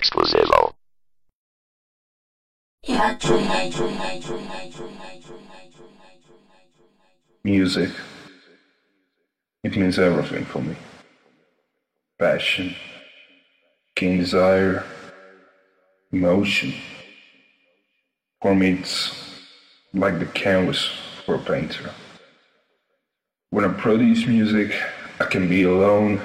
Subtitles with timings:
[0.00, 0.72] Exclusivo.
[7.44, 7.90] Music.
[9.62, 10.74] It means everything for me.
[12.18, 12.74] Passion,
[13.94, 14.84] keen desire,
[16.10, 16.72] emotion.
[18.40, 19.14] For me, it's
[19.92, 20.88] like the canvas
[21.26, 21.90] for a painter.
[23.50, 24.72] When I produce music,
[25.20, 26.22] I can be alone.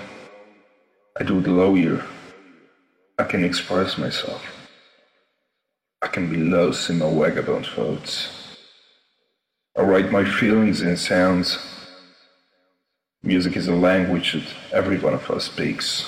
[1.20, 2.06] I do the lawyer.
[3.18, 4.44] I can express myself.
[6.02, 8.58] I can be lost in my vagabond thoughts.
[9.78, 11.58] I write my feelings in sounds.
[13.24, 16.06] Music is a language that every one of us speaks,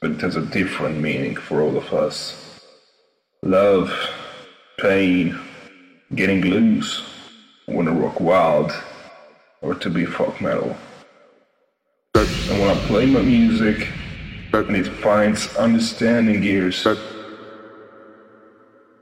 [0.00, 2.60] but it has a different meaning for all of us.
[3.42, 3.92] Love,
[4.78, 5.36] pain,
[6.14, 7.02] getting loose,
[7.66, 8.72] wanna rock wild,
[9.60, 10.76] or to be folk metal.
[12.14, 13.88] And when I play my music,
[14.52, 16.86] and it finds understanding ears,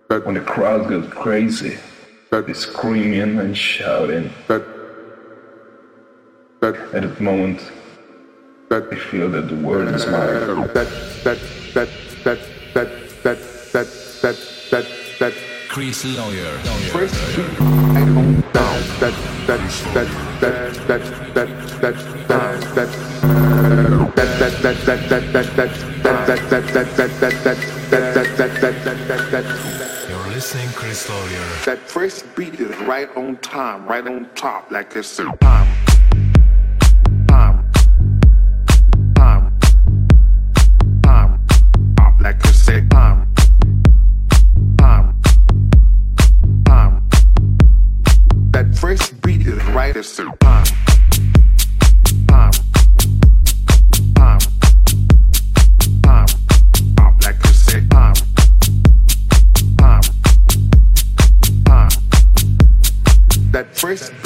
[0.08, 1.78] when the crowd goes crazy,
[2.30, 4.30] they're screaming and shouting.
[4.48, 4.62] At
[6.92, 7.60] that moment,
[8.68, 10.66] that I feel that the world is mine.
[15.68, 16.58] Chris Lawyer.
[30.08, 31.46] You're listening, Chris Lawyer.
[31.64, 35.38] That first beat is right on time, right on top, like it's a time.
[35.38, 35.85] Time.
[63.86, 64.25] First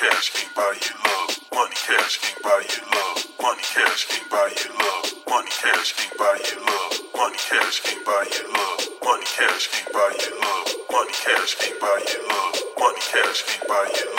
[0.00, 1.36] cash can't buy you love.
[1.52, 3.20] Money, cash can't buy you love.
[3.42, 5.12] Money, cash can't buy you love.
[5.28, 6.92] Money, cash can't buy you love.
[7.14, 8.80] Money, cash can't buy you love.
[9.04, 10.68] Money, cash can't buy you love.
[10.90, 12.56] Money, cash can't buy you love.
[12.80, 14.09] Money, cash can't buy you love.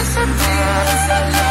[0.00, 1.49] disappears alive.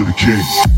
[0.00, 0.69] To the king.